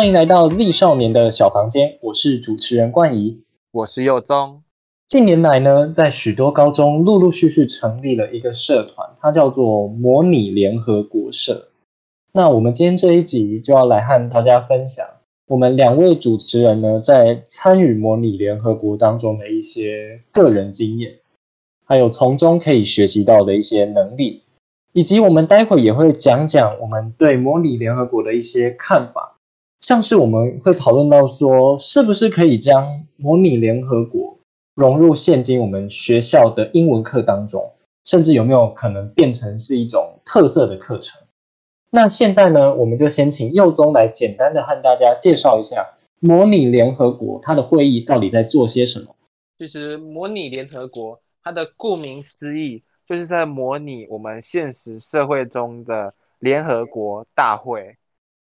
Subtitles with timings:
[0.00, 4.62] 欢迎来到 Z 少年的小房间，我是主持人冠仪，我是佑宗。
[5.06, 11.68] 近年来呢，在许多高中陆陆续续成立了一个社团，它叫做模拟联合国社。
[12.32, 15.06] 那我们今天这一集就要来和大家分享，
[15.48, 21.18] 我们两位主持人呢，在参与模拟联合国当中的一些个人经验，
[21.84, 24.44] 还有从中可以学习到的一些能力，
[24.94, 29.29] 以及我们待会也会讲讲我们对模拟联合国的一些看法，
[29.80, 34.38] 像是我们会讨论到说，是不是可以将模拟联合国
[34.74, 37.72] 融入现今我们学校的英文课当中，
[38.04, 41.22] 甚至有没有可能变成是一种特色的课程？
[41.90, 45.84] 那现在呢，我们就先请佑宗来简单的和大家介绍一下
[46.20, 49.16] 模拟联合国它的会议到底在做些什么。
[49.58, 57.96] 其实模拟联合国它的顾名思义，就是在模拟我们现实社会中的联合国大会，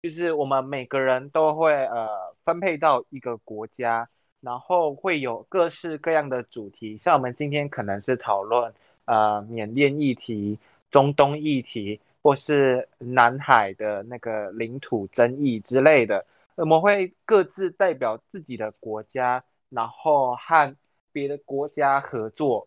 [0.06, 2.08] 就是我们每个人都会呃
[2.44, 4.08] 分配到一个国家，
[4.40, 8.72] 然后会有各式各样的主题，像我们今天可能是讨论
[9.06, 10.58] 呃缅甸议题、
[10.90, 12.00] 中东议题。
[12.22, 16.26] 或是南海的那个领土争议之类的，
[16.56, 20.76] 我们会各自代表自己的国家，然后和
[21.12, 22.66] 别的国家合作，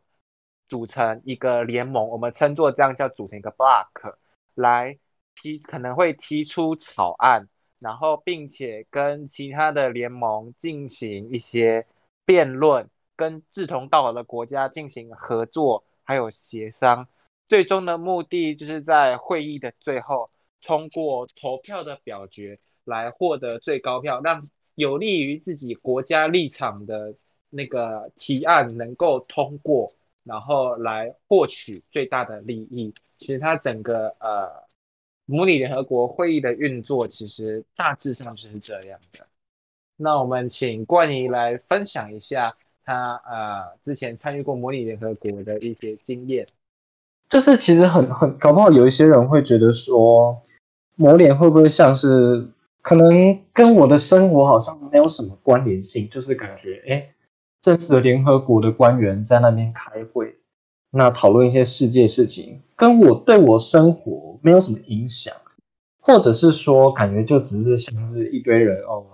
[0.70, 2.08] 组成一个联盟。
[2.08, 4.16] 我们称作这样叫组成一个 block，
[4.56, 4.98] 来
[5.42, 7.48] 提可能会提出草案，
[7.80, 11.86] 然后并且跟其他的联盟进行一些
[12.26, 17.08] 辩论，跟志同道合的国家进行合作，还有协商。
[17.48, 20.30] 最终的目的就是在会议的最后
[20.62, 27.14] 通过投票的表决来获得最高票，让有利于自己国家立场的
[27.50, 29.92] 那个提案能够通过，
[30.24, 32.94] 然后来获取最大的利益。
[33.18, 34.48] 其实它整个呃
[35.30, 39.20] 模拟联合国会议的运作，其实大致上就是这样的。
[39.96, 42.52] 那我们请冠仪来分享一下
[42.84, 46.48] 他呃之前参与过模拟联合国的一些经验。
[47.30, 50.42] 就是其实很很搞不好有一些人会觉得说，
[50.96, 52.48] 模联会不会像是
[52.82, 57.14] 可能跟我的生活好像没有什么关联性，就是感觉哎，
[57.62, 60.38] 正式的联合国的官员在那边开会，
[60.90, 65.34] 那讨论一些世界事情，跟我对我生活没有什么影响，
[66.02, 69.06] 或者是说感觉就只是像是一堆人哦，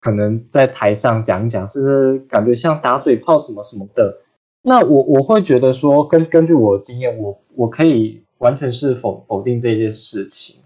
[0.00, 4.18] 可能在台上讲讲，是不是感觉像打嘴炮什么什么的。
[4.62, 10.60] 那我我会觉得说，根根据我的经验，我我可以完全是否否定这件事情。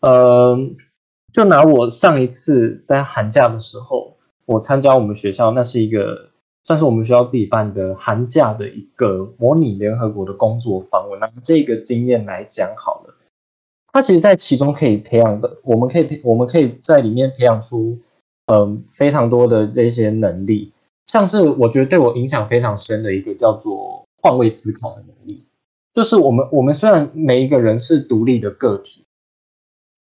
[0.00, 0.58] 呃，
[1.32, 6.30] 就拿我上一次在寒假的时候，我参加我们学校，那是一个
[6.64, 11.08] 算是我们学校自己办的寒假的一个模拟联合国的工作坊。
[11.08, 13.09] 我拿这个经验来讲好了，
[13.92, 17.98] 它其实在其中可以培养的，我们可以，我们可以在里面培养出
[18.46, 20.72] 嗯非常多的这些能力。
[21.06, 25.44] 像是我觉得对我影响非常深的一个叫做换位思考的能力，
[25.92, 29.02] 就是我们我们虽然每一个人是独立的个体，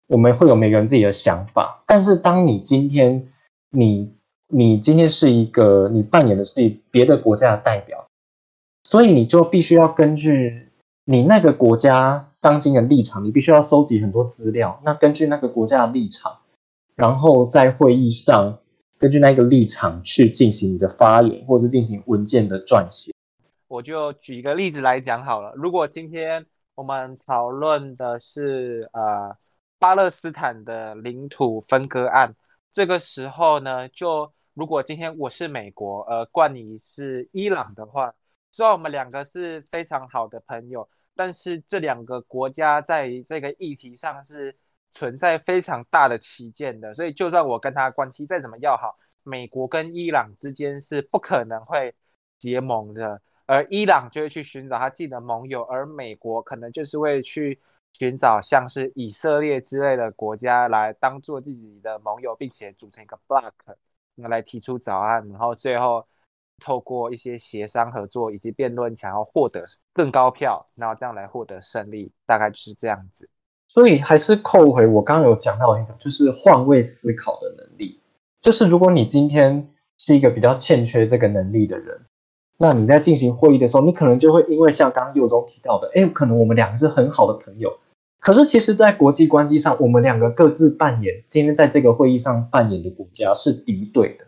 [0.07, 3.25] 我们会有每个人自己的想法，但是当你今天
[3.69, 4.11] 你
[4.49, 8.05] 你今天是一个你扮演的是别的国家的代表，
[8.83, 10.67] 所以你就必须要根据
[11.05, 16.39] 你那个国家当今的立场，你必须要收集很多资料，那根据那个国家的立场，
[16.95, 18.59] 然后在会议上。
[18.99, 23.11] 根据那个立场去进行你的发言，或是进行文件的撰写。
[23.67, 25.53] 我就举一个例子来讲好了。
[25.55, 26.43] 如果今天
[26.73, 29.35] 我们讨论的是呃
[29.77, 32.33] 巴勒斯坦的领土分割案，
[32.73, 38.11] 这个时候呢，就如果今天我是美国，呃，冠你是伊朗的话，
[38.49, 44.55] 虽然我们两个是非常好的朋友，但是这两个国家在这个议题上是。
[44.89, 51.93] 存在非常大的旗舰的，所以就算我跟他关系再怎么要好，美国跟伊朗之间是不可能会
[52.39, 57.59] 结盟的，而伊朗就会去寻找他自己的盟友，而美国可能就是会去
[57.93, 63.51] 寻找像是以色列之类的国家来当做自己的盟友，并且组成一个 block，
[64.15, 66.07] 来提出早案，然后最后
[66.63, 69.63] 透过一些协商合作以及辩论，想要获得
[69.93, 73.29] 更高票，然后这样来获得胜利，大概就是这样子。
[73.67, 77.99] 所以还是扣回我刚刚有讲到一个，就是换位思考的能力。
[78.41, 81.99] 就是如果你今天是一个比较欠缺这个能力的人，
[82.57, 87.77] 那你在进行会议的时候，你可能就会因为像刚刚右中提到的，哎，可能我们两个是很好的朋友，
[88.19, 94.26] 可是其实，在国际关系上，我们两个各自扮演今天在这个会议上扮演的国家是敌对的。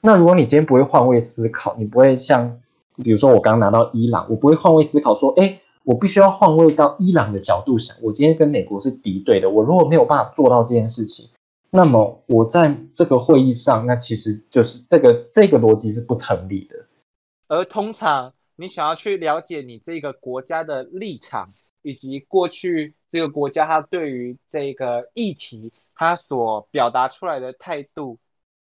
[0.00, 2.60] 那如果你今天不会换位思考，你不会像，
[2.96, 5.60] 比如说我刚刚拿到伊朗，我不会换位思考说，哎。
[5.82, 11.26] 我必须要换位到伊朗的角度想，我今天跟美国是敌对的，我如果没有办法做到这件事情，
[11.70, 16.76] 那么我在这个会议上，那其实就是这个这个逻辑是不成立的。
[17.48, 21.48] 而通常你想要去了解你这个国家的立场，
[21.80, 25.62] 以及过去这个国家它对于这个议题
[25.94, 28.18] 它所表达出来的态度，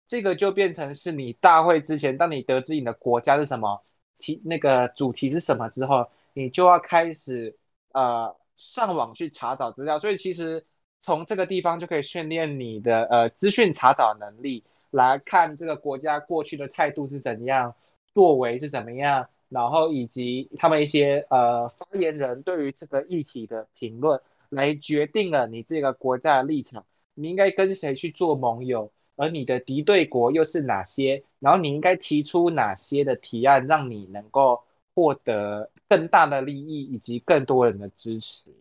[0.07, 3.81] 这个就变成是你大会之前，当你得知你的国家是什么
[4.15, 6.01] 题，那个主题是什么之后，
[6.33, 7.55] 你就要开始
[7.93, 9.97] 呃上网去查找资料。
[9.97, 10.63] 所以其实
[10.99, 17.73] 从这个地方就可以训练你的呃资讯查找能力，来看这个国家过去的态度是怎样。
[18.13, 24.17] 作为是怎么样，然后以及他们一些呃发言人对于这个议题的评论，
[24.51, 26.81] 来决定了你这个国家的立场，
[27.13, 34.61] 你应该跟谁去做盟友，而你的敌对国又是哪些，然后你应该提出哪些的提案，让你能够
[34.93, 38.51] 获得更大的利益以及更多人的支持。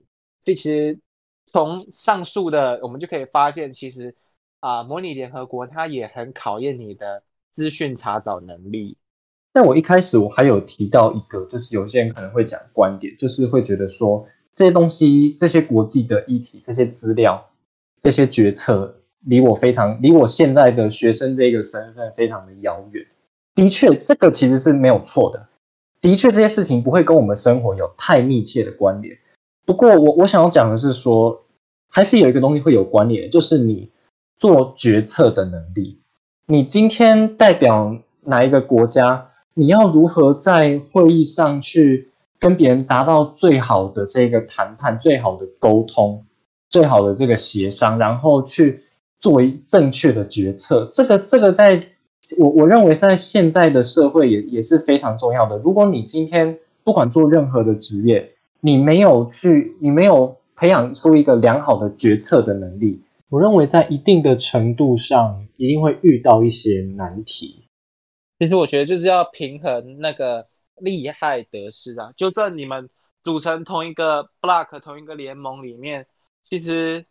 [0.40, 0.98] 所以其实
[1.46, 4.14] 从上述的我们就可以发现，其实
[4.60, 8.96] 啊，模拟联合国它也很考验你的资讯查找能力。
[9.52, 17.50] 但我一开始我还有提到一个，就是有些人可能会讲观点，就是会觉得说这些东西、这些国际的议题、这些资料、
[18.00, 23.04] 这些决策，离我非常离我现在的学生这个身份非常的遥远。
[23.54, 25.46] 的确，这个其实是没有错的。
[26.00, 29.16] 的确，这些事情不会跟我们生活有太密切的关联。
[29.64, 31.42] 不过，我我想要讲的是说，
[31.90, 33.90] 还是有一个东西会有关联，就是你
[34.36, 36.00] 做决策的能力。
[36.46, 39.30] 你今天代表哪一个国家？
[39.54, 42.10] 你要如何在会议上去
[42.40, 46.26] 跟别人达到最好的这个谈判、最好的沟通、
[46.68, 48.83] 最好的这个协商，然后去
[49.24, 50.86] 作为正确的决策？
[50.92, 51.82] 这个、这个，在
[52.38, 55.56] 我我认为，在现在的社会也也是非常重要的。
[55.56, 67.64] 如果你今天不管做任何的职业，你没有去，你没有培养出一个良好的决策的能力，我认为在一定的程度上，一定会遇到一些难题。
[68.38, 70.44] 其实我觉得就是要平衡那个
[70.82, 72.12] 利害得失啊。
[72.14, 72.90] 就算你们
[73.22, 76.06] 组成同一个 block、同一个联盟里面，
[76.42, 77.06] 其实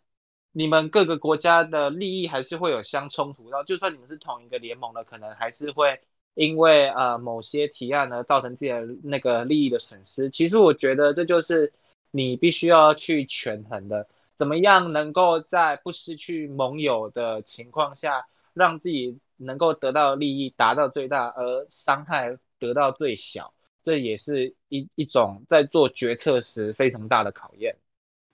[0.54, 3.64] 你们各个国家的利益还是会有相冲突然后。
[3.64, 6.00] 就算你们是同一个联盟的，可能还是会
[6.32, 10.30] 因为呃某些提案呢造成自己的那个利益的损失。
[10.30, 11.70] 其实我觉得这就是
[12.10, 19.18] 你必须要去权衡的，怎么样能够在不失去盟友的情况下，让自己。
[19.36, 23.52] 能够得到利益达到最大，而伤害得到最小，
[23.82, 27.74] 这也是一一种在做决策时非常大的考验。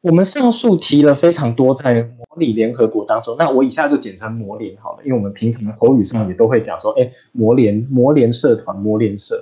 [0.02, 9.36] 我们上述提了非常多在模拟联合国当中，那我以下就简称模联好了，因为我们平常的口语上也都会讲说，哎，模联、模联社团、模联社，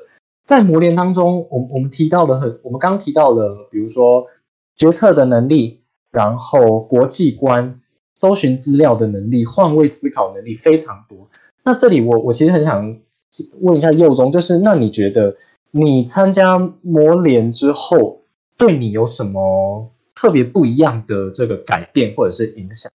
[0.45, 4.27] 在模联当中，我我们提到了很，我们刚提到了，比如说
[4.75, 7.81] 决策的能力，然后国际观、
[8.17, 11.29] 搜寻资料的能力、换位思考能力非常多。
[11.63, 12.99] 那这里我我其实很想
[13.61, 15.37] 问一下佑中，就是那你觉得
[15.71, 18.23] 你参加模联之后，
[18.57, 22.91] 对你有什么特别不一样的这个改变或者是影响？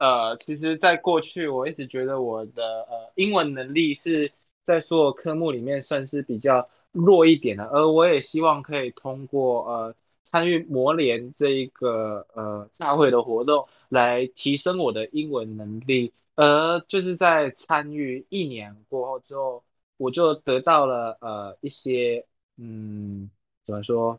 [0.00, 4.28] 呃，其实，在过去我一直觉得我的呃英文能力是
[4.64, 16.12] 在所有科目里面算是比较弱一点的，而我也希望可以通过呃参与模联这一个呃大会的活动来提升我的英文能力。
[16.34, 19.62] 而就是在参与一年过后之后，
[19.98, 22.26] 我就得到了呃一些
[22.58, 23.30] 嗯
[23.62, 24.18] 怎么说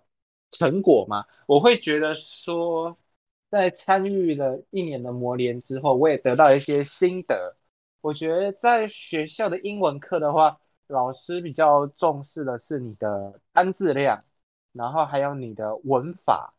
[0.51, 1.25] 成果嘛？
[1.45, 2.95] 我会觉得说，
[3.49, 7.55] 在参与了一年的磨练之后，我也得到一些心得。
[8.01, 14.19] 我觉得在学校的英文课的话，老师比较重视的是你的单字量，
[14.71, 16.53] 然后还有你的文法。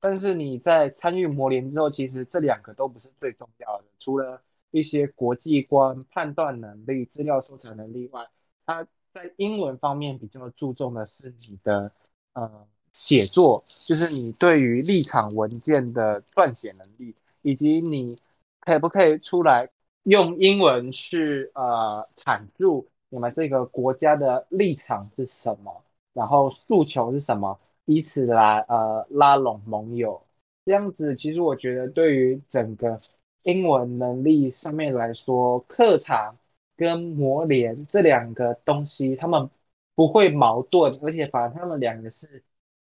[0.00, 4.42] 但是你在参与磨练之后，其实这两个都不是最重要的，除了。
[4.74, 8.26] 一些国际观、判断能力、资料收藏能力外，
[8.64, 11.92] 它在英文方面比较注重的是你的
[12.32, 18.14] 呃写作，就是你对于立场文件的撰写能力，以及你
[18.60, 19.68] 可不可以出来
[20.04, 25.82] 用英文去呃阐述你们这个国家的立场是什么，
[26.12, 30.22] 然后诉求是什么，以此来呃拉拢盟友。
[30.64, 32.98] 这样子，其实我觉得对于整个。
[33.44, 36.38] 英文能力上面来说，课堂
[36.76, 39.50] 跟模联这两个东西，他们
[39.96, 42.40] 不会矛盾，而且反而他们两个是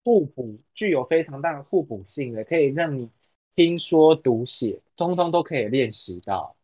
[0.08, 3.10] 互补，具有非常大的互补性的，可以让你
[3.54, 6.56] 听说读写通通都可以练习到。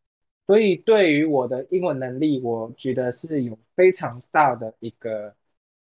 [0.47, 5.35] 所以对于我的英文能力，我觉得是有非常大的一个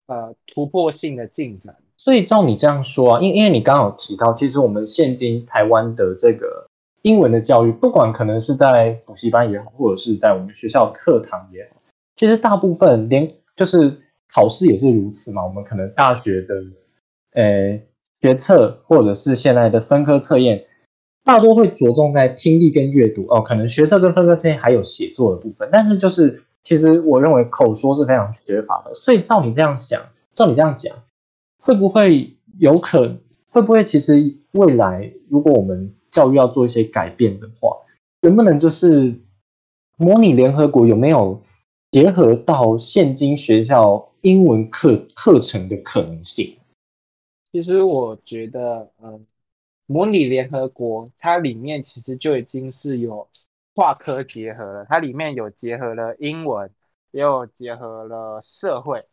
[0.07, 1.75] 呃突破性的进展。
[1.97, 6.69] 所以照你这样说啊，因因为你刚好提到，其实我们现今台湾的这个。
[7.03, 11.81] 英文的教育，不管可能是在补习班也好，或者是在我们学校课堂也好，
[12.17, 13.97] 其实大部分连就是
[14.29, 15.47] 考试也是如此嘛。
[15.47, 16.57] 我们可能大学的
[17.33, 17.81] 呃
[18.21, 20.65] 学测或者是现在的分科测验，
[21.25, 23.41] 大多会着重在听力跟阅读哦。
[23.43, 28.93] 可能学测跟分科测验还有写作的部分，但是就是其实我认为口说是非常缺乏的。
[28.95, 30.01] 所以照你这样想，
[30.35, 30.97] 照你这样讲，
[31.61, 33.19] 会不会有可
[33.51, 37.77] 会不会其实未来如果我们教育要做一些改变的话，
[38.23, 39.21] 能不能就是
[39.97, 41.43] 模拟联合国有没有
[41.91, 46.57] 结合到现今学校英文课课程的可能性？
[47.59, 49.27] 其实我觉得，嗯，
[49.87, 53.29] 模拟联合国它里面其实就已经是有
[53.75, 56.71] 跨科结合了，它里面有结合了英文，
[57.11, 59.05] 也有结合了社会。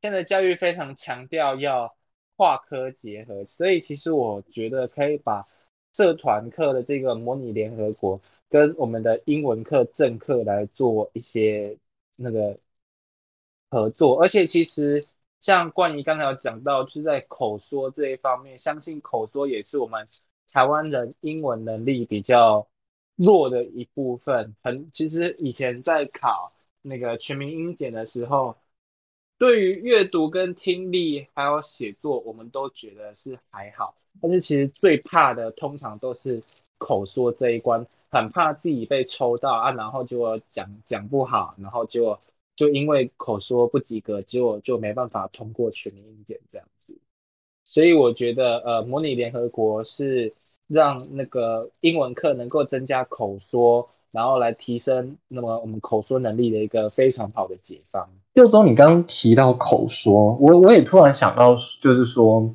[0.00, 1.94] 现在教育非常强调要
[2.34, 5.40] 跨科结合，所以其实我觉得可以把
[5.92, 11.78] 社团课的这个模拟联合国跟我们的英文课正课来做一些
[12.16, 12.58] 那个
[13.70, 15.06] 合作，而且其实。
[15.42, 20.06] 像冠仪刚才有讲到，就是在口说这一方面，相信口说也是我们
[20.52, 22.64] 台湾人英文能力比较
[23.16, 24.54] 弱的一部分。
[24.62, 28.54] 很其实以前在考那个全民英检的时候，
[29.36, 33.92] 对于阅读跟听力还有写作，我们都觉得是还好。
[34.20, 36.40] 但是其实最怕的通常都是
[36.78, 42.16] 口说这一关，很怕自己被抽到啊，然后就讲讲不好，然后就。
[42.54, 46.96] 就因为口说不及格，结果就没办法通过全民英检这样子，
[47.64, 50.32] 所以我觉得呃，模拟联合国是
[50.68, 58.08] 让那个英文课能够增加口说，然后来提升那么我们口说能力的一个非常好的解方。
[58.34, 62.54] 六周，你刚刚提到口说，我我也突然想到，就是说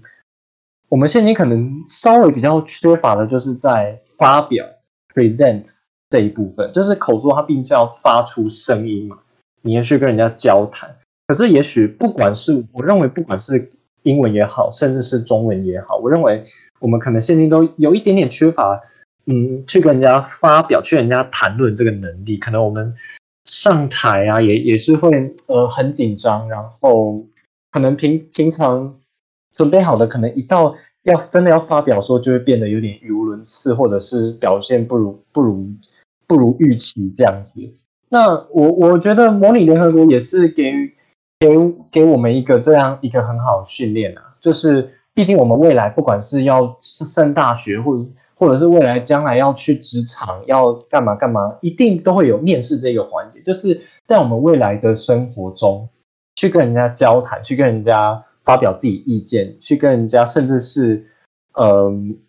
[0.89, 4.65] 我们现今可能稍微比较缺乏的，就是在发表
[5.09, 5.75] present
[6.09, 9.17] 这一部分，就是口说它毕竟要发出声音嘛。
[9.61, 10.95] 你要去跟人家交谈，
[11.27, 13.71] 可是也许不管是我认为，不管是
[14.03, 16.43] 英文也好，甚至是中文也好，我认为
[16.79, 18.81] 我们可能现今都有一点点缺乏，
[19.25, 22.37] 嗯，去跟人家发表、去人家谈论这个能力。
[22.37, 22.93] 可能我们
[23.43, 25.11] 上台啊，也也是会
[25.47, 27.25] 呃很紧张，然后
[27.71, 28.97] 可能平平常
[29.53, 30.73] 准备好的，可能一到
[31.03, 35.67] 要真的要发表的时候，就会变得有点语无伦次，或者是表现不如不如
[36.27, 37.53] 不如预期这样子。
[38.09, 40.71] 那我我觉得模拟联合国也是给
[41.39, 41.49] 给
[41.91, 48.03] 给我们一个这样一个很好的训练啊，就是毕竟我们未来不管是要上大学，或者
[48.35, 55.89] 或者是未来将来要去职场要干嘛干嘛，一定都会有面试这个环节，就是在我们未来的生活中
[56.35, 61.05] 去跟人家交谈，去跟人家发表自己意见，去跟人家甚至是
[61.59, 62.19] 嗯。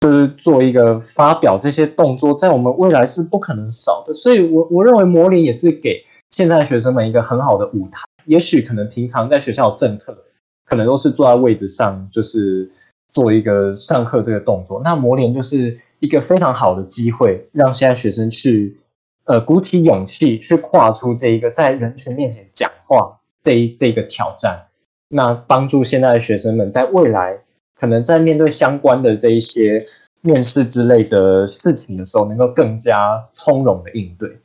[0.00, 8.04] 就是做一个发表这些动作，在我们未来是不可能少的，所以，我我认为模拟也是给现在学生们一个很好的舞台。
[8.24, 10.16] 也许可能平常在学校政课，
[10.64, 12.70] 可能都是坐在位置上，就是
[13.10, 14.80] 做一个上课这个动作。
[14.84, 18.76] 那模联就是一个非常好的机会，让现在学生去，
[19.24, 24.66] 呃，鼓起勇气去跨出这一个在人群面前讲话这一这个挑战，
[25.08, 27.40] 那帮助现在的学生们在未来。
[27.78, 29.86] 可能在面对相关的这一些
[30.20, 34.40] 面试之类的事情的时候，能够更加从容的应对。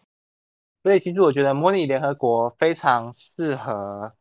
[0.83, 4.11] 所以，其实我觉得模拟联合国非常适合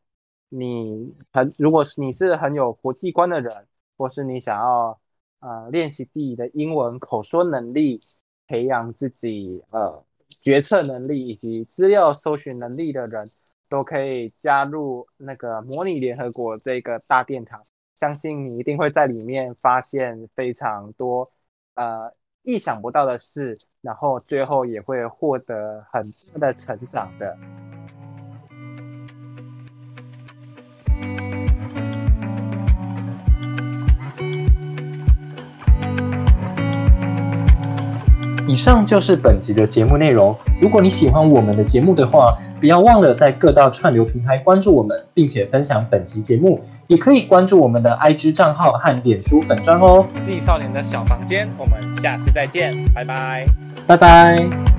[0.49, 1.13] 你。
[1.33, 3.55] 很，如果是你是很有国际观的人，
[3.99, 4.99] 或是你想要
[5.41, 8.01] 呃练习自己的英文口说能力，
[8.47, 10.03] 培养自己呃
[10.41, 13.29] 决策能力以及资料搜寻能力的人，
[13.69, 17.61] 都可以加入那个模拟联合国这个大殿堂。
[17.95, 21.31] 相信你一定会在里面发现非常多
[21.75, 27.37] 呃意想不到的事，然后最后也会获得很多的成长的。
[38.49, 40.37] 以上就是本集的节目内容。
[40.61, 46.61] 如果你喜欢我们的节目的话，不要忘了在各大串流平台关注我们，并且分享本集节目。
[46.89, 50.05] 也可以关注我们的 IG 账号和脸书粉砖哦。
[50.27, 53.47] 丽少年的小房间，我们下次再见，拜拜，
[53.87, 54.72] 拜拜。